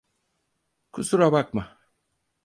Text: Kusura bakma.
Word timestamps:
Kusura 0.91 1.31
bakma. 1.31 1.77